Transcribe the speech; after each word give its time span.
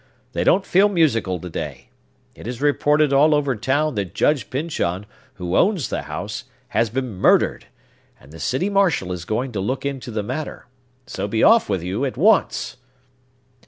They 0.33 0.43
don't 0.43 0.65
feel 0.65 0.89
musical 0.89 1.39
to 1.39 1.47
day. 1.47 1.89
It 2.33 2.47
is 2.47 2.59
reported 2.59 3.13
all 3.13 3.35
over 3.35 3.55
town 3.55 3.93
that 3.93 4.15
Judge 4.15 4.49
Pyncheon, 4.49 5.05
who 5.35 5.55
owns 5.55 5.89
the 5.89 6.01
house, 6.01 6.45
has 6.69 6.89
been 6.89 7.13
murdered; 7.13 7.67
and 8.19 8.31
the 8.31 8.39
city 8.39 8.67
marshal 8.67 9.11
is 9.11 9.25
going 9.25 9.51
to 9.51 9.59
look 9.59 9.85
into 9.85 10.09
the 10.09 10.23
matter. 10.23 10.65
So 11.05 11.27
be 11.27 11.43
off 11.43 11.69
with 11.69 11.83
you, 11.83 12.03
at 12.03 12.17
once!" 12.17 12.77